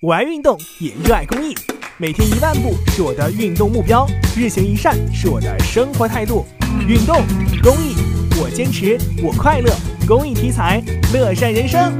[0.00, 1.52] 我爱运动，也热爱公益。
[1.96, 6.46] 每天一万步是我的运动目标，日行一善是我的生活态度。
[6.86, 7.16] 运动
[7.60, 7.96] 公益，
[8.40, 9.74] 我坚持，我快乐。
[10.06, 10.80] 公益题材，
[11.12, 11.92] 乐善人生。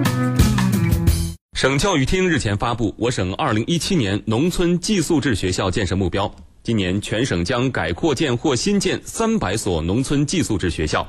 [1.55, 11.05] 省教育厅日前发布我省二零一七年农村寄宿制学校建设目标，今年全省将改扩建或新建三百所农村寄宿制学校。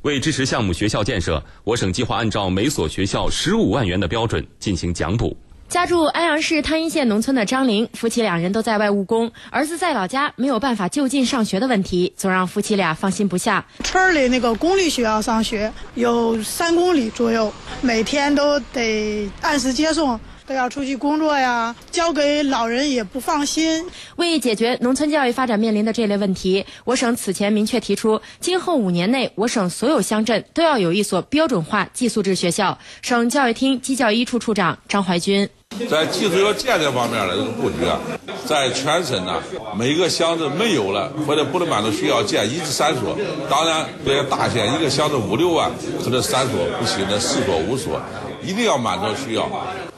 [0.00, 5.36] 为支持项目学校建设，我省计划按照每所学校十五万元的标准进行奖补。
[5.74, 13.66] 家住安阳市汤阴县农村的张玲夫妻两人都在外务工，儿子在老家没有办法就近上学的问题，总让夫妻俩放心不下。
[13.82, 20.20] 村里那个公立学校上学有三公里左右，每天都得按时接送。
[20.46, 23.86] 都要出去工作呀，交给老人也不放心。
[24.16, 32.78] 为解决农村教育发展面临的这类问题，我省此前明确提出，今后五年内，我省所有乡镇都要有一所标准化寄宿制学校。
[33.00, 35.48] 省教育厅基教一处处长张怀军，
[35.90, 37.98] 在寄宿学校建设方面的这个布局啊，
[38.46, 39.42] 在全省呢，
[39.76, 43.16] 每个乡镇没有了或者不能满足需要建一至三所。
[43.50, 45.70] 当然，这些大县一个乡镇五六万，
[46.02, 48.00] 可能三所不行的，四所五所，
[48.42, 49.48] 一定要满足需要。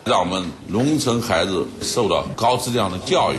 [0.05, 3.37] 让我们农村孩子受到高质量的教育。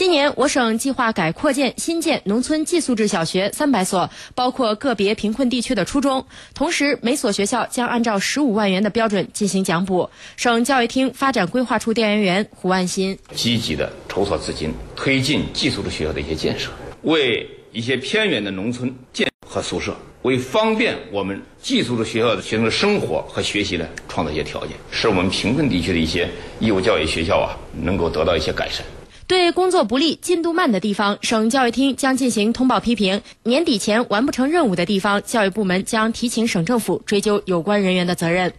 [0.00, 6.24] 今年，我省计划改扩建、新建农村寄宿制小学三百所，包括个别贫困地区的初中。
[6.54, 10.08] 同时，每所学校将按照十五万元的标准进行奖补。
[10.38, 16.70] 省教育厅发展规划处调研员胡万新积极的筹措资金，推进寄宿制学校的一些建设，
[17.02, 19.94] 为一些偏远的农村建和宿舍。
[20.22, 26.26] 为方便我们寄宿制学校的学生的生活和学习呢，创造一些条件，使我们贫困地区的一些
[26.58, 28.82] 义务教育学校啊，能够得到一些改善。
[29.30, 33.22] 对工作不力、进度慢的地方，省教育厅将进行通报批评。
[33.44, 38.52] 年底前完不成任务的地方，教育部门将提请省政府追究有关人员的责任。